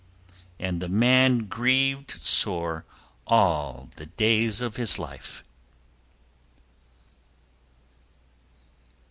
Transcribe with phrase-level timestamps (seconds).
[0.57, 2.85] And the man grieved sore
[3.27, 5.43] all the days of his life.